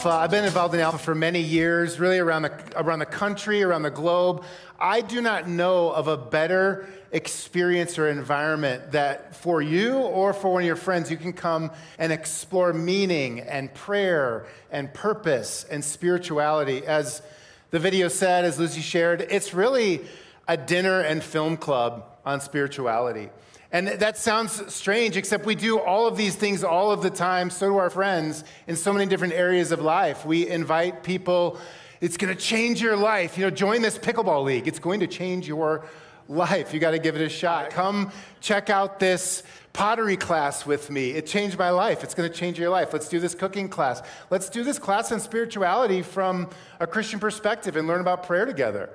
[0.00, 0.16] Alpha.
[0.16, 3.62] Uh, I've been involved in Alpha for many years, really around the, around the country,
[3.62, 4.44] around the globe.
[4.78, 10.54] I do not know of a better experience or environment that for you or for
[10.54, 15.84] one of your friends, you can come and explore meaning and prayer and purpose and
[15.84, 16.86] spirituality.
[16.86, 17.20] As
[17.70, 20.00] the video said, as Lucy shared, it's really
[20.48, 23.28] a dinner and film club on spirituality.
[23.72, 27.50] And that sounds strange, except we do all of these things all of the time.
[27.50, 30.26] So do our friends in so many different areas of life.
[30.26, 31.58] We invite people,
[32.00, 33.38] it's going to change your life.
[33.38, 35.84] You know, join this pickleball league, it's going to change your
[36.28, 36.72] life.
[36.74, 37.70] You got to give it a shot.
[37.70, 39.42] Come check out this
[39.72, 41.10] pottery class with me.
[41.10, 42.02] It changed my life.
[42.02, 42.92] It's going to change your life.
[42.92, 44.02] Let's do this cooking class.
[44.30, 46.50] Let's do this class on spirituality from
[46.80, 48.90] a Christian perspective and learn about prayer together.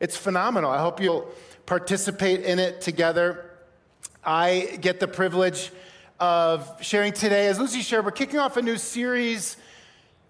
[0.00, 0.70] It's phenomenal.
[0.70, 1.28] I hope you'll
[1.64, 3.45] participate in it together.
[4.26, 5.70] I get the privilege
[6.18, 7.46] of sharing today.
[7.46, 9.56] As Lucy shared, we're kicking off a new series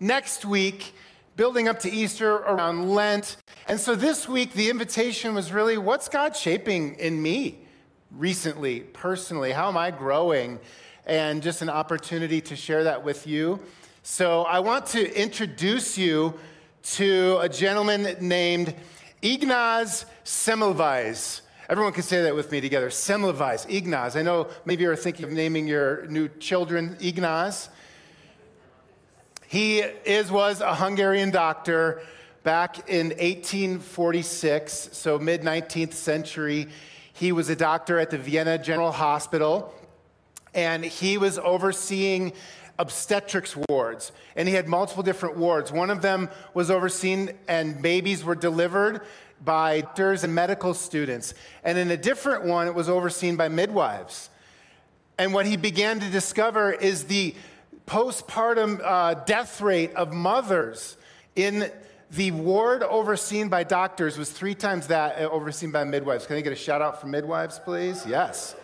[0.01, 0.93] next week,
[1.35, 3.39] building up to Easter around Lent.
[3.67, 7.61] And so this week, the invitation was really what's God shaping in me
[8.11, 9.53] recently, personally?
[9.53, 10.61] How am I growing?
[11.07, 13.61] And just an opportunity to share that with you.
[14.03, 16.35] So I want to introduce you
[16.83, 18.75] to a gentleman named
[19.23, 21.41] Ignaz Semmelweis.
[21.69, 22.91] Everyone can say that with me together.
[22.91, 24.15] Semmelweis, Ignaz.
[24.15, 27.71] I know maybe you're thinking of naming your new children Ignaz.
[29.49, 32.03] He is, was a Hungarian doctor
[32.45, 36.69] back in 1846, so mid 19th century.
[37.13, 39.75] He was a doctor at the Vienna General Hospital,
[40.55, 42.33] and he was overseeing
[42.79, 44.13] obstetrics wards.
[44.37, 45.73] And he had multiple different wards.
[45.73, 49.01] One of them was overseen, and babies were delivered
[49.45, 51.35] by doctors and medical students.
[51.65, 54.31] And in a different one, it was overseen by midwives.
[55.19, 57.35] And what he began to discover is the
[57.87, 60.97] postpartum uh, death rate of mothers
[61.35, 61.71] in
[62.11, 66.27] the ward overseen by doctors was three times that uh, overseen by midwives.
[66.27, 68.05] Can I get a shout out for midwives, please?
[68.07, 68.55] Yes.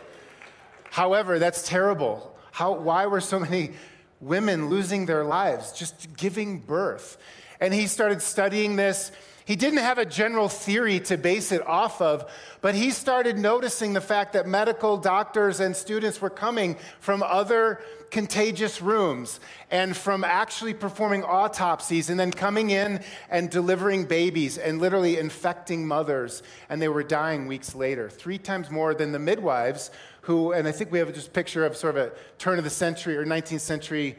[0.91, 2.37] However, that's terrible.
[2.53, 3.73] How, why were so many
[4.21, 7.17] women losing their lives just giving birth?
[7.61, 9.11] And he started studying this
[9.45, 12.31] he didn't have a general theory to base it off of,
[12.61, 17.81] but he started noticing the fact that medical doctors and students were coming from other
[18.11, 23.01] contagious rooms and from actually performing autopsies and then coming in
[23.31, 28.71] and delivering babies and literally infecting mothers, and they were dying weeks later, three times
[28.71, 29.91] more than the midwives
[30.23, 32.65] who, and I think we have just a picture of sort of a turn of
[32.65, 34.17] the century or 19th century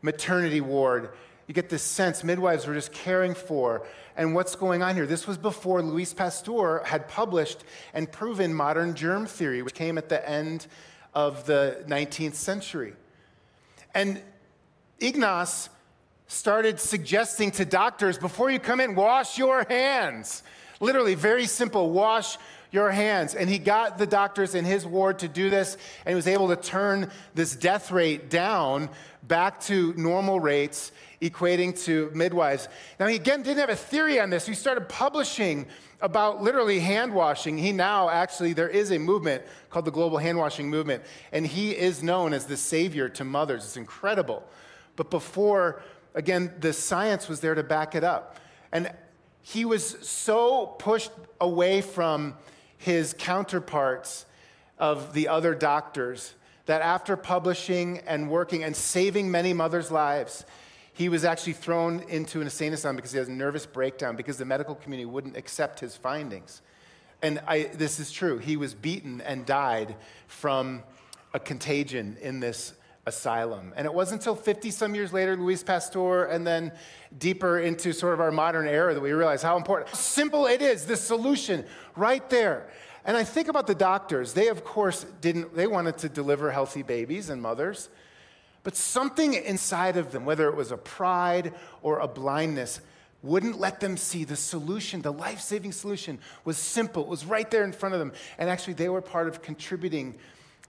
[0.00, 1.10] maternity ward.
[1.46, 5.06] You get this sense midwives were just caring for and what's going on here.
[5.06, 10.08] This was before Louis Pasteur had published and proven modern germ theory, which came at
[10.08, 10.66] the end
[11.14, 12.94] of the 19th century.
[13.94, 14.20] And
[15.00, 15.68] Ignaz
[16.26, 20.42] started suggesting to doctors before you come in, wash your hands.
[20.80, 22.36] Literally, very simple wash
[22.70, 23.34] your hands.
[23.34, 26.48] And he got the doctors in his ward to do this, and he was able
[26.48, 28.88] to turn this death rate down
[29.22, 32.68] back to normal rates equating to midwives.
[33.00, 34.46] Now, he again didn't have a theory on this.
[34.46, 35.66] He started publishing
[36.00, 37.56] about literally hand washing.
[37.56, 41.02] He now actually, there is a movement called the Global Hand Washing Movement,
[41.32, 43.64] and he is known as the savior to mothers.
[43.64, 44.44] It's incredible.
[44.94, 45.82] But before,
[46.14, 48.36] again, the science was there to back it up.
[48.72, 48.92] And
[49.40, 52.34] he was so pushed away from
[52.78, 54.26] his counterparts
[54.78, 56.34] of the other doctors
[56.66, 60.44] that after publishing and working and saving many mothers' lives,
[60.92, 64.38] he was actually thrown into an insane asylum because he has a nervous breakdown because
[64.38, 66.62] the medical community wouldn't accept his findings.
[67.22, 68.38] And I, this is true.
[68.38, 70.82] He was beaten and died from
[71.32, 72.72] a contagion in this
[73.06, 73.72] asylum.
[73.76, 76.72] And it wasn't until 50 some years later, Louis Pasteur, and then
[77.16, 80.60] deeper into sort of our modern era that we realize how important, how simple it
[80.60, 81.64] is, the solution
[81.94, 82.68] right there.
[83.04, 84.32] And I think about the doctors.
[84.32, 87.88] They, of course, didn't, they wanted to deliver healthy babies and mothers.
[88.64, 92.80] But something inside of them, whether it was a pride or a blindness,
[93.22, 97.04] wouldn't let them see the solution, the life saving solution was simple.
[97.04, 98.12] It was right there in front of them.
[98.38, 100.16] And actually, they were part of contributing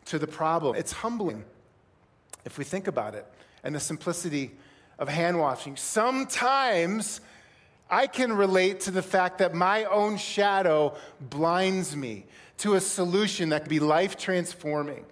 [0.06, 0.76] to the problem.
[0.76, 1.44] It's humbling
[2.48, 3.26] if we think about it
[3.64, 4.52] and the simplicity
[4.98, 5.76] of hand washing.
[5.76, 7.22] Sometimes
[7.90, 12.26] I can relate to the fact that my own shadow blinds me
[12.60, 15.06] to a solution that could be life transforming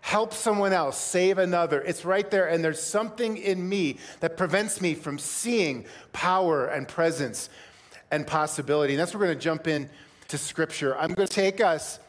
[0.00, 1.80] help someone else, save another.
[1.80, 6.86] It's right there, and there's something in me that prevents me from seeing power and
[6.86, 7.48] presence
[8.10, 8.92] and possibility.
[8.92, 9.88] And that's where we're going to jump in
[10.28, 10.94] to Scripture.
[10.94, 12.00] I'm going to take us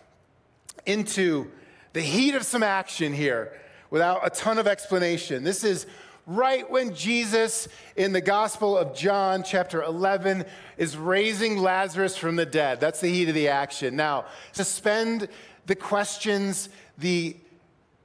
[0.85, 1.49] into
[1.93, 3.57] the heat of some action here
[3.89, 5.43] without a ton of explanation.
[5.43, 5.85] This is
[6.27, 10.45] right when Jesus in the Gospel of John, chapter 11,
[10.77, 12.79] is raising Lazarus from the dead.
[12.79, 13.95] That's the heat of the action.
[13.95, 15.27] Now, suspend
[15.65, 17.35] the questions, the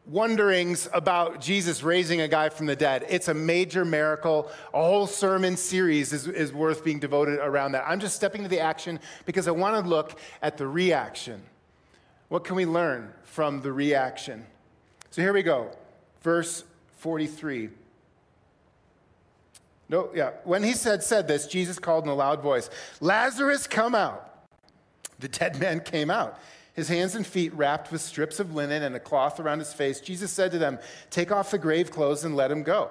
[0.07, 3.07] wonderings about Jesus raising a guy from the dead.
[3.09, 4.51] It's a major miracle.
[4.75, 7.85] A whole sermon series is, is worth being devoted around that.
[7.87, 11.43] I'm just stepping to the action because I want to look at the reaction.
[12.29, 14.47] What can we learn from the reaction?
[15.11, 15.71] So here we go.
[16.23, 16.65] Verse
[16.99, 17.71] 43.
[19.89, 20.31] No, yeah.
[20.45, 22.71] When he said said this, Jesus called in a loud voice,
[23.01, 24.47] "Lazarus, come out."
[25.19, 26.39] The dead man came out
[26.81, 30.01] his hands and feet wrapped with strips of linen and a cloth around his face,
[30.01, 30.79] Jesus said to them,
[31.11, 32.91] Take off the grave clothes and let him go.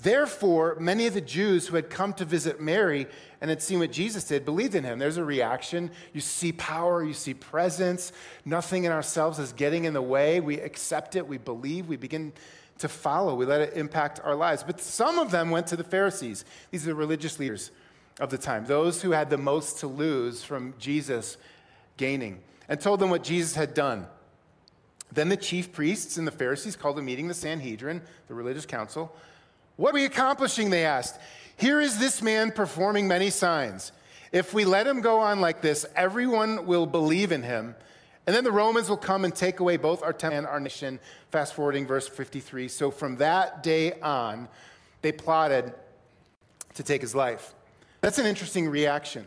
[0.00, 3.06] Therefore, many of the Jews who had come to visit Mary
[3.40, 4.98] and had seen what Jesus did believed in him.
[4.98, 5.90] There's a reaction.
[6.12, 8.12] You see power, you see presence.
[8.44, 10.38] Nothing in ourselves is getting in the way.
[10.40, 12.32] We accept it, we believe, we begin
[12.78, 14.62] to follow, we let it impact our lives.
[14.62, 16.44] But some of them went to the Pharisees.
[16.70, 17.72] These are the religious leaders
[18.20, 21.36] of the time, those who had the most to lose from Jesus
[21.96, 24.06] gaining and told them what Jesus had done.
[25.10, 29.14] Then the chief priests and the Pharisees called a meeting the Sanhedrin, the religious council.
[29.78, 30.70] What are we accomplishing?
[30.70, 31.20] They asked.
[31.56, 33.92] Here is this man performing many signs.
[34.32, 37.76] If we let him go on like this, everyone will believe in him.
[38.26, 40.98] And then the Romans will come and take away both our temple and our nation.
[41.30, 42.66] Fast forwarding verse 53.
[42.66, 44.48] So from that day on,
[45.00, 45.72] they plotted
[46.74, 47.54] to take his life.
[48.00, 49.26] That's an interesting reaction.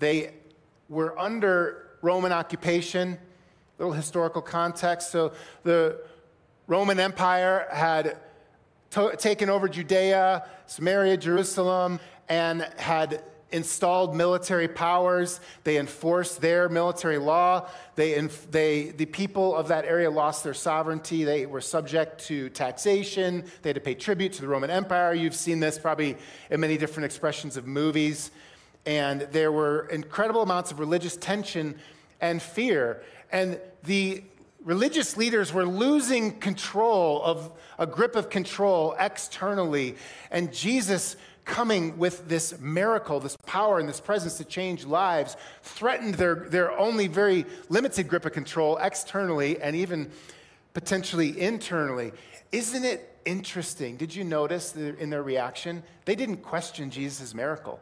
[0.00, 0.32] They
[0.88, 3.18] were under Roman occupation.
[3.78, 5.12] Little historical context.
[5.12, 5.32] So
[5.62, 6.00] the
[6.66, 8.16] Roman Empire had
[8.90, 13.22] to- taken over Judea, Samaria, Jerusalem, and had
[13.52, 15.40] installed military powers.
[15.64, 17.68] They enforced their military law.
[17.96, 21.24] They, inf- they, the people of that area lost their sovereignty.
[21.24, 23.44] They were subject to taxation.
[23.62, 25.14] They had to pay tribute to the Roman Empire.
[25.14, 26.16] You've seen this probably
[26.48, 28.30] in many different expressions of movies
[28.86, 31.76] and there were incredible amounts of religious tension
[32.20, 33.02] and fear.
[33.30, 34.24] And the
[34.64, 39.96] religious leaders were losing control of a grip of control externally.
[40.30, 46.14] And Jesus coming with this miracle, this power, and this presence to change lives threatened
[46.14, 50.10] their, their only very limited grip of control externally and even
[50.74, 52.12] potentially internally.
[52.52, 53.96] Isn't it interesting?
[53.96, 55.82] Did you notice in their reaction?
[56.04, 57.80] They didn't question Jesus' miracle.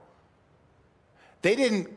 [1.43, 1.89] They didn't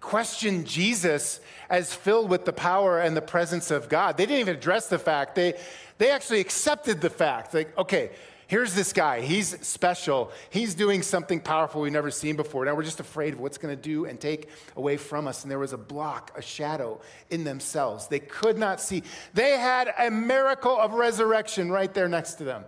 [0.00, 4.16] question Jesus as filled with the power and the presence of God.
[4.16, 5.34] They didn't even address the fact.
[5.34, 5.54] They,
[5.98, 7.54] they actually accepted the fact.
[7.54, 8.10] Like, okay,
[8.48, 9.20] here's this guy.
[9.20, 10.32] He's special.
[10.50, 12.64] He's doing something powerful we've never seen before.
[12.64, 15.42] Now we're just afraid of what's going to do and take away from us.
[15.42, 17.00] And there was a block, a shadow
[17.30, 18.08] in themselves.
[18.08, 19.04] They could not see.
[19.34, 22.64] They had a miracle of resurrection right there next to them.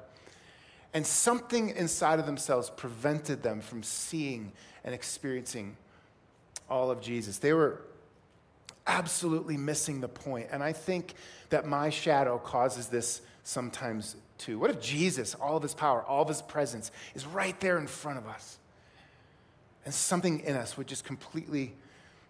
[0.94, 4.52] And something inside of themselves prevented them from seeing
[4.84, 5.76] and experiencing
[6.72, 7.38] all of Jesus.
[7.38, 7.82] They were
[8.86, 10.48] absolutely missing the point.
[10.50, 11.14] And I think
[11.50, 14.58] that my shadow causes this sometimes too.
[14.58, 17.86] What if Jesus, all of his power, all of his presence, is right there in
[17.86, 18.58] front of us?
[19.84, 21.74] And something in us would just completely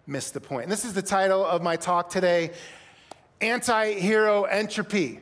[0.05, 0.63] miss the point.
[0.63, 2.51] And this is the title of my talk today
[3.39, 5.21] Anti Hero Entropy.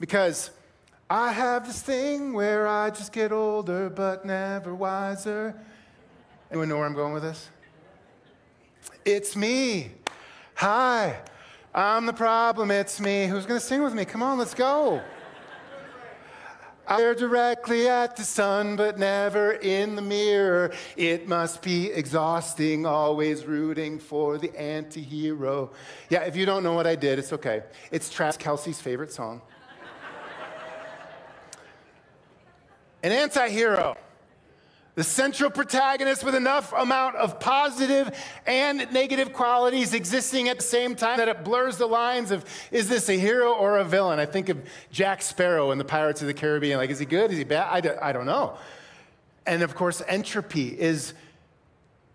[0.00, 0.50] Because
[1.08, 5.54] I have this thing where I just get older but never wiser.
[6.50, 7.48] Anyone know where I'm going with this?
[9.04, 9.92] It's me.
[10.54, 11.18] Hi,
[11.74, 12.70] I'm the problem.
[12.70, 13.26] It's me.
[13.26, 14.04] Who's going to sing with me?
[14.04, 15.02] Come on, let's go.
[16.86, 20.72] I stare directly at the sun, but never in the mirror.
[20.96, 25.72] It must be exhausting, always rooting for the anti hero.
[26.10, 27.62] Yeah, if you don't know what I did, it's okay.
[27.90, 29.40] It's Travis Kelce's favorite song.
[33.02, 33.96] An anti hero
[34.94, 40.94] the central protagonist with enough amount of positive and negative qualities existing at the same
[40.94, 44.20] time that it blurs the lines of is this a hero or a villain?
[44.20, 44.58] I think of
[44.92, 46.78] Jack Sparrow in the Pirates of the Caribbean.
[46.78, 47.32] Like, is he good?
[47.32, 47.68] Is he bad?
[47.70, 48.56] I don't, I don't know.
[49.46, 51.12] And of course, entropy is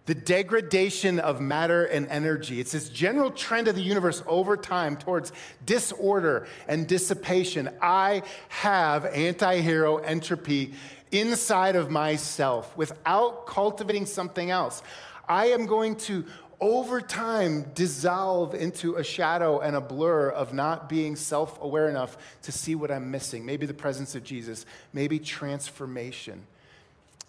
[0.05, 2.59] the degradation of matter and energy.
[2.59, 5.31] It's this general trend of the universe over time towards
[5.67, 7.69] disorder and dissipation.
[7.79, 10.73] I have anti hero entropy
[11.11, 14.83] inside of myself without cultivating something else.
[15.27, 16.25] I am going to,
[16.59, 22.17] over time, dissolve into a shadow and a blur of not being self aware enough
[22.43, 23.45] to see what I'm missing.
[23.45, 26.45] Maybe the presence of Jesus, maybe transformation.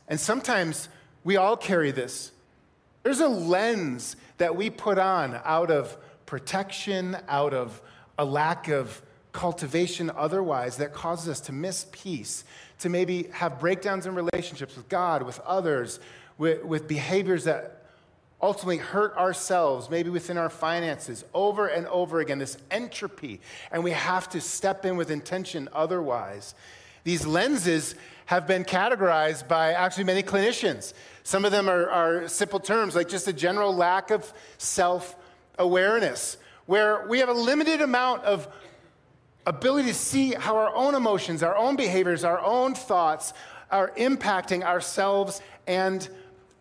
[0.09, 0.89] And sometimes
[1.25, 2.33] we all carry this.
[3.03, 5.97] There's a lens that we put on out of
[6.27, 7.81] protection, out of
[8.19, 9.01] a lack of
[9.33, 12.45] cultivation otherwise that causes us to miss peace,
[12.81, 16.01] to maybe have breakdowns in relationships with God, with others,
[16.39, 17.81] with, with behaviors that
[18.43, 23.41] ultimately hurt ourselves, maybe within our finances, over and over again, this entropy.
[23.71, 26.55] And we have to step in with intention otherwise.
[27.05, 27.95] These lenses
[28.27, 30.93] have been categorized by actually many clinicians.
[31.23, 35.17] Some of them are, are simple terms like just a general lack of self
[35.59, 38.49] awareness, where we have a limited amount of
[39.47, 43.33] ability to see how our own emotions, our own behaviors, our own thoughts
[43.71, 46.09] are impacting ourselves and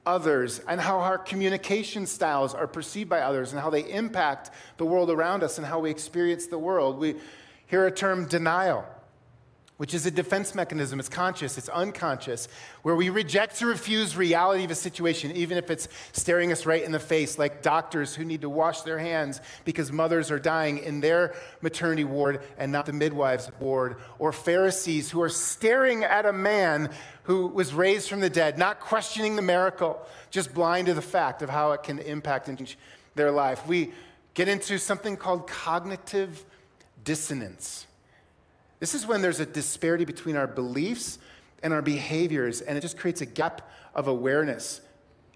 [0.05, 4.85] others, and how our communication styles are perceived by others, and how they impact the
[4.85, 6.97] world around us and how we experience the world.
[6.97, 7.15] We
[7.67, 8.85] hear a term denial
[9.79, 10.99] which is a defense mechanism.
[10.99, 12.49] It's conscious, it's unconscious,
[12.81, 16.83] where we reject to refuse reality of a situation, even if it's staring us right
[16.83, 20.79] in the face, like doctors who need to wash their hands because mothers are dying
[20.79, 26.25] in their maternity ward and not the midwife's ward, or Pharisees who are staring at
[26.25, 26.89] a man
[27.23, 31.41] who was raised from the dead, not questioning the miracle, just blind to the fact
[31.41, 32.51] of how it can impact
[33.15, 33.65] their life.
[33.65, 33.93] We
[34.33, 36.43] get into something called cognitive
[37.05, 37.85] dissonance
[38.79, 41.19] this is when there's a disparity between our beliefs
[41.61, 44.81] and our behaviors, and it just creates a gap of awareness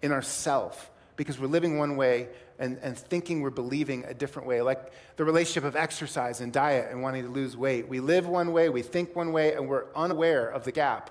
[0.02, 4.62] in ourself because we're living one way and, and thinking we're believing a different way.
[4.62, 7.88] Like the relationship of exercise and diet and wanting to lose weight.
[7.88, 11.10] We live one way, we think one way, and we're unaware of the gap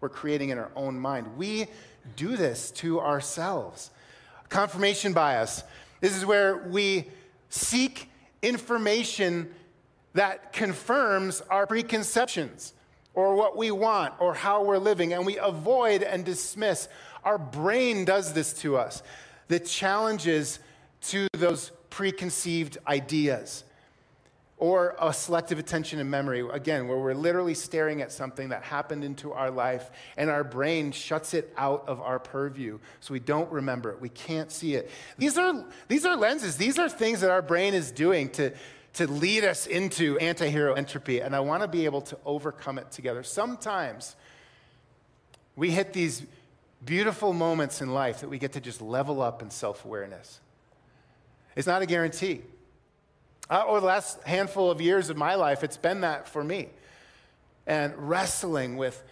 [0.00, 1.36] we're creating in our own mind.
[1.36, 1.66] We
[2.16, 3.90] do this to ourselves.
[4.50, 5.64] Confirmation bias.
[6.00, 7.08] This is where we
[7.48, 8.10] seek
[8.42, 9.54] information
[10.14, 12.72] that confirms our preconceptions
[13.14, 16.88] or what we want or how we're living, and we avoid and dismiss.
[17.22, 19.02] Our brain does this to us.
[19.48, 20.58] The challenges
[21.02, 23.64] to those preconceived ideas
[24.56, 29.04] or a selective attention and memory, again, where we're literally staring at something that happened
[29.04, 33.50] into our life and our brain shuts it out of our purview so we don't
[33.50, 34.00] remember it.
[34.00, 34.90] We can't see it.
[35.18, 38.52] These are, these are lenses, these are things that our brain is doing to,
[38.94, 42.78] to lead us into anti hero entropy, and I want to be able to overcome
[42.78, 43.22] it together.
[43.22, 44.16] Sometimes
[45.56, 46.22] we hit these
[46.84, 50.40] beautiful moments in life that we get to just level up in self awareness.
[51.56, 52.42] It's not a guarantee.
[53.50, 56.68] Uh, over the last handful of years of my life, it's been that for me.
[57.66, 59.02] And wrestling with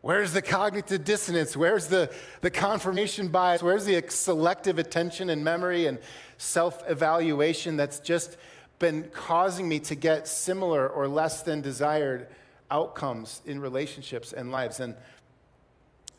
[0.00, 1.56] where's the cognitive dissonance?
[1.56, 3.62] Where's the, the confirmation bias?
[3.62, 5.98] Where's the selective attention and memory and
[6.38, 8.36] self evaluation that's just
[8.78, 12.28] been causing me to get similar or less than desired
[12.70, 14.80] outcomes in relationships and lives.
[14.80, 14.94] And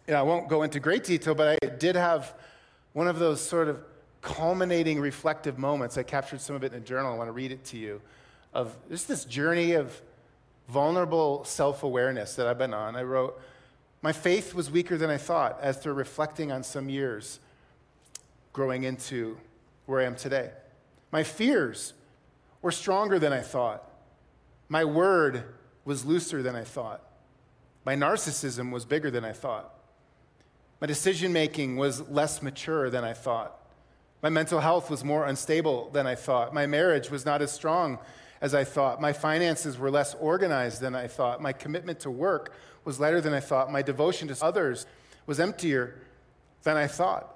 [0.07, 2.33] you know, I won't go into great detail, but I did have
[2.93, 3.79] one of those sort of
[4.21, 5.97] culminating reflective moments.
[5.97, 7.13] I captured some of it in a journal.
[7.13, 8.01] I want to read it to you
[8.53, 10.01] of just this journey of
[10.67, 12.95] vulnerable self awareness that I've been on.
[12.95, 13.39] I wrote,
[14.01, 17.39] My faith was weaker than I thought after reflecting on some years
[18.53, 19.37] growing into
[19.85, 20.51] where I am today.
[21.11, 21.93] My fears
[22.61, 23.89] were stronger than I thought.
[24.67, 25.43] My word
[25.85, 27.01] was looser than I thought.
[27.85, 29.73] My narcissism was bigger than I thought.
[30.81, 33.55] My decision making was less mature than I thought.
[34.21, 36.53] My mental health was more unstable than I thought.
[36.53, 37.99] My marriage was not as strong
[38.41, 39.01] as I thought.
[39.01, 41.41] My finances were less organized than I thought.
[41.41, 42.53] My commitment to work
[42.85, 43.71] was lighter than I thought.
[43.71, 44.85] My devotion to others
[45.25, 45.95] was emptier
[46.63, 47.35] than I thought.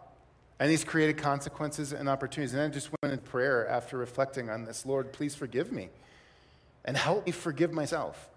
[0.60, 2.54] And these created consequences and opportunities.
[2.54, 5.90] And I just went in prayer after reflecting on this Lord, please forgive me
[6.86, 8.30] and help me forgive myself.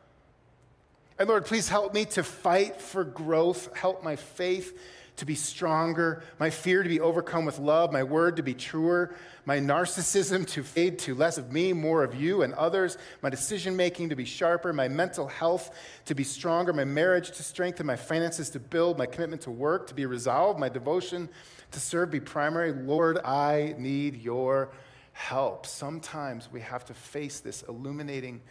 [1.18, 4.78] And Lord, please help me to fight for growth, help my faith
[5.16, 9.14] to be stronger, my fear to be overcome with love, my word to be truer,
[9.46, 13.76] my narcissism to fade to less of me, more of you and others, my decision
[13.76, 17.96] making to be sharper, my mental health to be stronger, my marriage to strengthen, my
[17.96, 21.28] finances to build, my commitment to work to be resolved, my devotion
[21.70, 22.72] to serve be primary.
[22.72, 24.70] Lord, I need your
[25.12, 25.64] help.
[25.64, 28.42] Sometimes we have to face this illuminating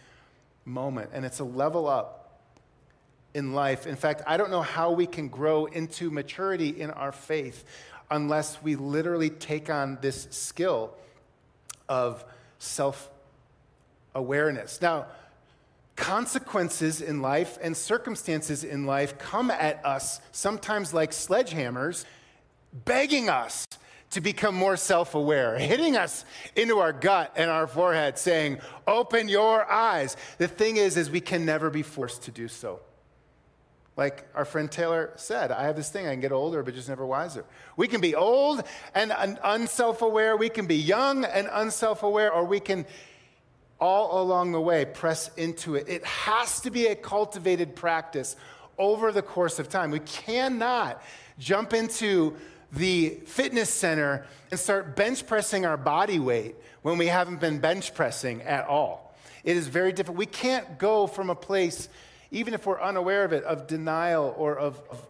[0.66, 2.25] moment, and it's a level up
[3.36, 3.86] in life.
[3.86, 7.66] In fact, I don't know how we can grow into maturity in our faith
[8.10, 10.96] unless we literally take on this skill
[11.90, 12.24] of
[12.58, 13.12] self
[14.16, 14.82] awareness.
[14.82, 15.08] Now,
[15.98, 22.06] consequences in life and circumstances in life come at us sometimes like sledgehammers
[22.74, 23.66] begging us
[24.12, 26.24] to become more self aware, hitting us
[26.56, 30.16] into our gut and our forehead, saying, Open your eyes.
[30.38, 32.80] The thing is, is we can never be forced to do so.
[33.98, 36.90] Like our friend Taylor said, I have this thing, I can get older, but just
[36.90, 37.46] never wiser.
[37.78, 42.32] We can be old and un- unself aware, we can be young and unself aware,
[42.32, 42.86] or we can
[43.80, 45.88] all along the way, press into it.
[45.90, 48.36] It has to be a cultivated practice
[48.78, 49.92] over the course of time.
[49.92, 51.02] We cannot
[51.40, 52.36] jump into
[52.72, 57.94] the fitness center and start bench pressing our body weight when we haven't been bench
[57.94, 59.16] pressing at all.
[59.44, 60.18] It is very difficult.
[60.18, 61.90] We can't go from a place,
[62.36, 65.08] even if we're unaware of it, of denial or of, of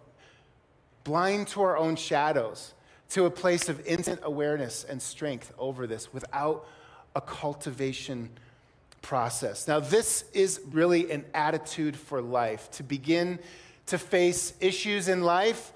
[1.04, 2.76] blind to our own shadows,
[3.10, 6.68] to a place of instant awareness and strength over this without
[7.16, 8.30] a cultivation
[9.02, 9.68] process.
[9.68, 13.40] Now, this is really an attitude for life to begin
[13.88, 15.72] to face issues in life,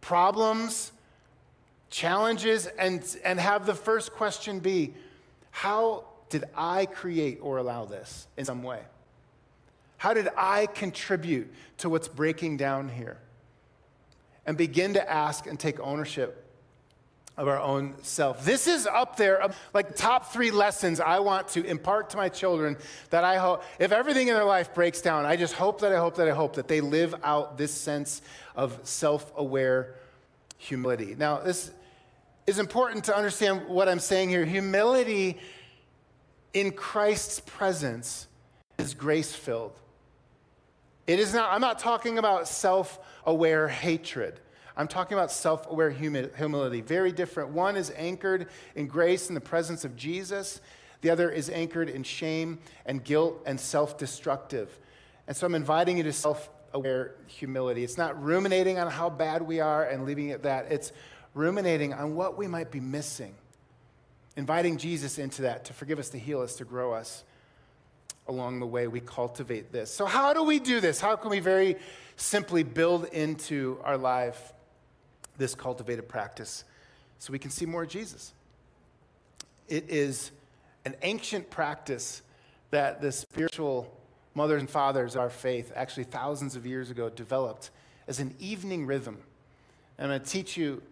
[0.00, 0.92] problems,
[1.90, 4.94] challenges, and, and have the first question be
[5.50, 8.80] how did I create or allow this in some way?
[10.04, 13.16] How did I contribute to what's breaking down here?
[14.44, 16.44] And begin to ask and take ownership
[17.38, 18.44] of our own self.
[18.44, 22.28] This is up there, um, like top three lessons I want to impart to my
[22.28, 22.76] children
[23.08, 25.96] that I hope, if everything in their life breaks down, I just hope that I
[25.96, 28.20] hope that I hope that they live out this sense
[28.54, 29.94] of self aware
[30.58, 31.14] humility.
[31.18, 31.70] Now, this
[32.46, 34.44] is important to understand what I'm saying here.
[34.44, 35.38] Humility
[36.52, 38.26] in Christ's presence
[38.76, 39.72] is grace filled.
[41.06, 44.40] It is not, I'm not talking about self aware hatred.
[44.76, 46.80] I'm talking about self aware humility.
[46.80, 47.50] Very different.
[47.50, 50.60] One is anchored in grace in the presence of Jesus,
[51.02, 54.78] the other is anchored in shame and guilt and self destructive.
[55.26, 57.84] And so I'm inviting you to self aware humility.
[57.84, 60.92] It's not ruminating on how bad we are and leaving it at that, it's
[61.34, 63.34] ruminating on what we might be missing.
[64.36, 67.22] Inviting Jesus into that to forgive us, to heal us, to grow us
[68.26, 69.90] along the way we cultivate this.
[69.90, 71.00] So, how do we do this?
[71.00, 71.76] How can we very
[72.16, 74.52] simply build into our life
[75.36, 76.64] this cultivated practice
[77.18, 78.32] so we can see more of Jesus.
[79.68, 80.30] It is
[80.84, 82.22] an ancient practice
[82.70, 83.90] that the spiritual
[84.34, 87.70] mothers and fathers of our faith, actually thousands of years ago, developed
[88.06, 89.18] as an evening rhythm.
[89.96, 90.82] And I'm going to teach you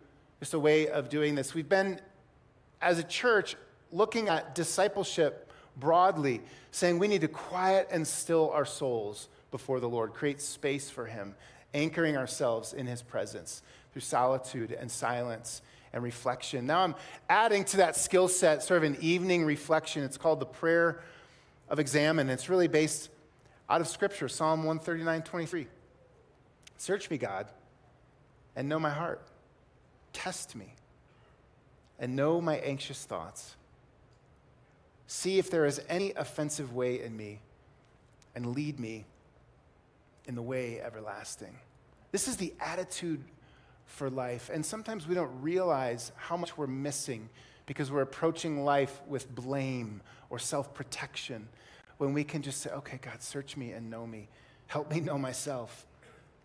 [0.40, 1.54] just a way of doing this.
[1.54, 2.00] We've been,
[2.80, 3.56] as a church,
[3.90, 9.88] looking at discipleship broadly, saying we need to quiet and still our souls before the
[9.88, 11.34] Lord, create space for Him,
[11.74, 16.66] anchoring ourselves in His presence through solitude and silence and reflection.
[16.66, 16.94] Now I'm
[17.28, 20.02] adding to that skill set sort of an evening reflection.
[20.02, 21.00] It's called the prayer
[21.68, 22.30] of examen.
[22.30, 23.10] It's really based
[23.68, 25.66] out of Scripture, Psalm 139 23.
[26.78, 27.46] Search me, God,
[28.56, 29.22] and know my heart.
[30.12, 30.74] Test me
[31.98, 33.56] and know my anxious thoughts.
[35.12, 37.40] See if there is any offensive way in me
[38.34, 39.04] and lead me
[40.24, 41.54] in the way everlasting.
[42.12, 43.22] This is the attitude
[43.84, 44.50] for life.
[44.50, 47.28] And sometimes we don't realize how much we're missing
[47.66, 51.46] because we're approaching life with blame or self protection
[51.98, 54.28] when we can just say, okay, God, search me and know me.
[54.66, 55.84] Help me know myself.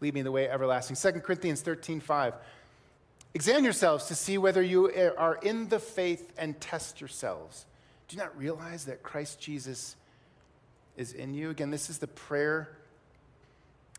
[0.02, 0.98] Lead me in the way everlasting.
[0.98, 2.34] 2 Corinthians 13 5.
[3.34, 7.66] Examine yourselves to see whether you are in the faith and test yourselves.
[8.08, 9.96] Do you not realize that Christ Jesus
[10.96, 11.50] is in you?
[11.50, 12.70] Again, this is the prayer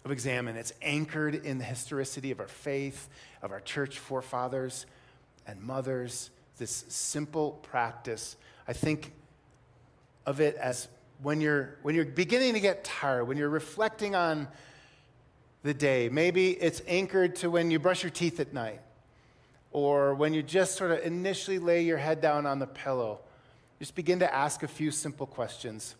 [0.05, 0.57] of examen.
[0.57, 3.09] It's anchored in the historicity of our faith,
[3.43, 4.87] of our church forefathers
[5.47, 6.31] and mothers.
[6.57, 8.37] This simple practice.
[8.67, 9.13] I think
[10.25, 10.89] of it as
[11.23, 14.49] when you're, when you're beginning to get tired, when you're reflecting on
[15.63, 16.09] the day.
[16.09, 18.81] Maybe it's anchored to when you brush your teeth at night,
[19.71, 23.21] or when you just sort of initially lay your head down on the pillow.
[23.79, 25.95] Just begin to ask a few simple questions.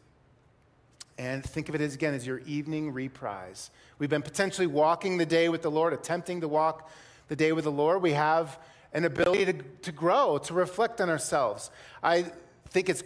[1.17, 3.71] And think of it as, again as your evening reprise.
[3.99, 6.91] We've been potentially walking the day with the Lord, attempting to walk
[7.29, 8.03] the day with the Lord.
[8.03, 8.59] We have
[8.93, 11.71] an ability to, to grow, to reflect on ourselves.
[12.03, 12.27] I
[12.69, 13.03] think it's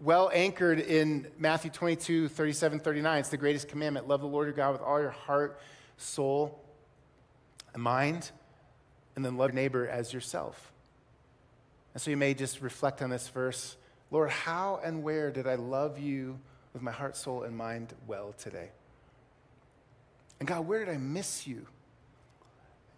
[0.00, 3.18] well anchored in Matthew 22, 37, 39.
[3.18, 4.08] It's the greatest commandment.
[4.08, 5.60] Love the Lord your God with all your heart,
[5.96, 6.60] soul,
[7.74, 8.30] and mind,
[9.14, 10.72] and then love your neighbor as yourself.
[11.94, 13.76] And so you may just reflect on this verse
[14.10, 16.38] Lord, how and where did I love you
[16.72, 18.70] with my heart, soul, and mind well today?
[20.38, 21.66] And God, where did I miss you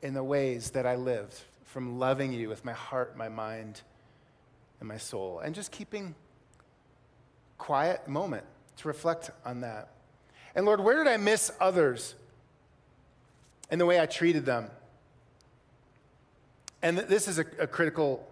[0.03, 3.81] in the ways that I lived from loving you with my heart, my mind,
[4.81, 5.41] and my soul?
[5.41, 6.15] And just keeping
[7.57, 8.45] quiet moment
[8.79, 9.91] to reflect on that.
[10.55, 12.15] And Lord, where did I miss others
[13.71, 14.71] in the way I treated them?
[16.83, 18.28] And this is a, a critical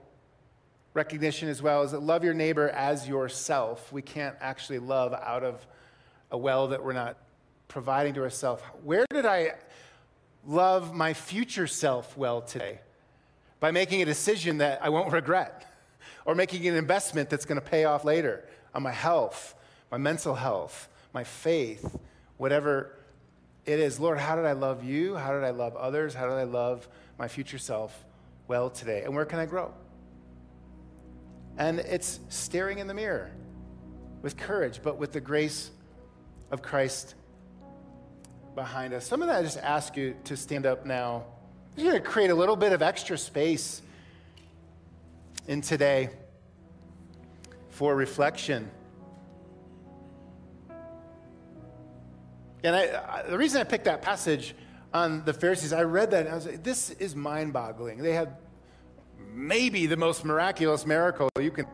[0.96, 3.92] recognition as well is that love your neighbor as yourself.
[3.92, 5.64] We can't actually love out of
[6.30, 7.18] a well that we're not
[7.68, 8.62] providing to ourselves.
[8.82, 9.52] Where did I
[10.46, 12.80] love my future self well today?
[13.60, 15.70] By making a decision that I won't regret,
[16.24, 19.54] or making an investment that's going to pay off later on my health,
[19.90, 21.96] my my mental health, my faith,
[22.36, 22.92] whatever
[23.64, 23.98] it is.
[23.98, 25.14] Lord, how did I love you?
[25.14, 26.12] How did I love others?
[26.12, 26.86] How did I love
[27.18, 28.04] my future self
[28.46, 29.04] well today?
[29.04, 29.72] And where can I grow?
[31.58, 33.30] And it's staring in the mirror
[34.22, 35.70] with courage, but with the grace
[36.50, 37.14] of Christ
[38.54, 39.06] behind us.
[39.06, 41.24] Some of that I just ask you to stand up now.
[41.76, 43.82] I'm going to create a little bit of extra space
[45.46, 46.10] in today
[47.70, 48.70] for reflection.
[52.64, 54.54] And I, I, the reason I picked that passage
[54.92, 57.98] on the Pharisees, I read that and I was like, this is mind boggling.
[57.98, 58.36] They had
[59.34, 61.66] maybe the most miraculous miracle you can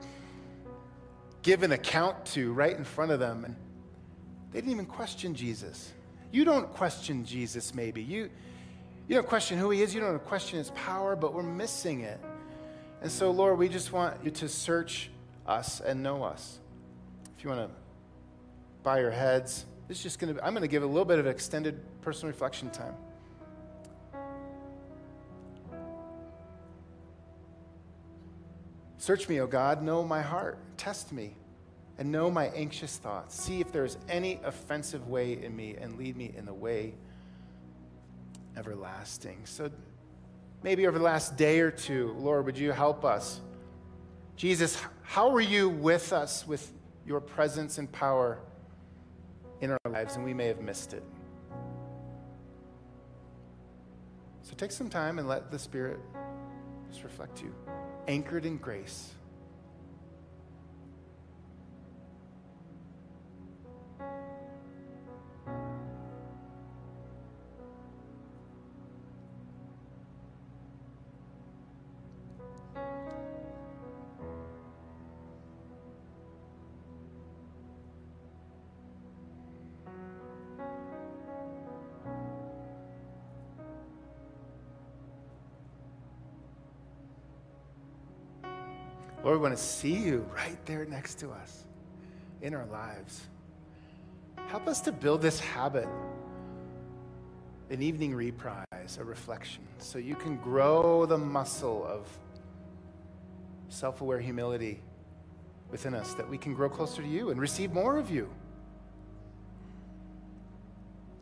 [1.42, 3.44] give an account to right in front of them.
[3.44, 3.56] And
[4.52, 5.92] they didn't even question Jesus.
[6.30, 8.02] You don't question Jesus, maybe.
[8.02, 8.30] You,
[9.08, 12.20] you don't question who he is, you don't question his power, but we're missing it.
[13.02, 15.10] And so, Lord, we just want you to search
[15.46, 16.58] us and know us.
[17.36, 17.74] If you want to
[18.82, 21.18] bow your heads, this is just going to, I'm going to give a little bit
[21.18, 22.94] of extended personal reflection time.
[29.02, 31.34] Search me, O God, know my heart, test me,
[31.98, 33.34] and know my anxious thoughts.
[33.34, 36.94] See if there is any offensive way in me, and lead me in the way
[38.56, 39.40] everlasting.
[39.42, 39.72] So
[40.62, 43.40] maybe over the last day or two, Lord, would you help us?
[44.36, 46.72] Jesus, how are you with us with
[47.04, 48.38] your presence and power
[49.60, 51.02] in our lives, and we may have missed it?
[54.42, 55.98] So take some time and let the Spirit
[56.88, 57.52] just reflect you
[58.08, 59.10] anchored in grace.
[89.42, 91.64] Want to see you right there next to us
[92.40, 93.22] in our lives.
[94.46, 95.88] Help us to build this habit
[97.70, 102.06] an evening reprise, a reflection, so you can grow the muscle of
[103.70, 104.82] self aware humility
[105.70, 108.28] within us, that we can grow closer to you and receive more of you.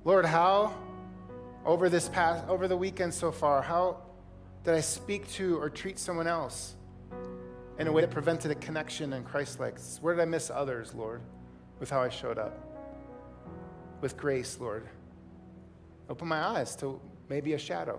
[0.04, 0.74] Lord, how
[1.64, 3.98] over this past over the weekend so far, how
[4.64, 6.74] did I speak to or treat someone else
[7.80, 10.00] in a way that prevented a connection and Christ-likeness?
[10.02, 11.22] Where did I miss others, Lord,
[11.78, 12.54] with how I showed up?
[14.02, 14.86] With grace, Lord.
[16.10, 17.98] Open my eyes to maybe a shadow.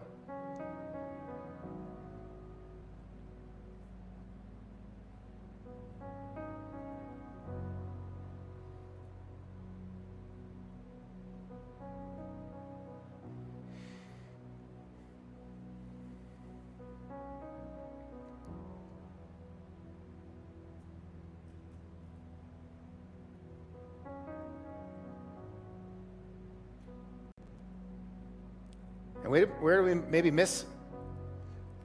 [29.32, 30.66] And where, where do we maybe miss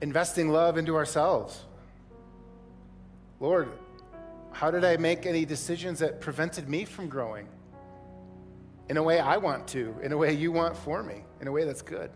[0.01, 1.63] investing love into ourselves?
[3.39, 3.69] Lord,
[4.51, 7.47] how did I make any decisions that prevented me from growing
[8.89, 11.51] in a way I want to, in a way you want for me, in a
[11.53, 12.11] way that's good?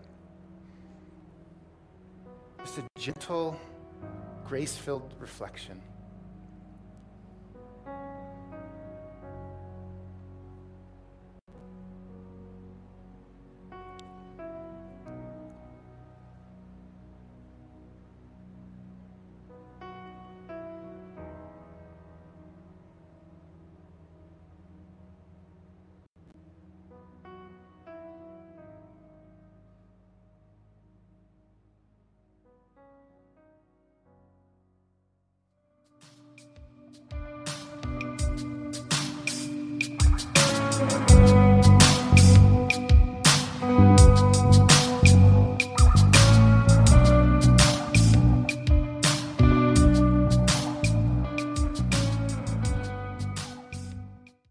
[2.60, 3.58] Just a gentle,
[4.46, 5.82] grace filled reflection.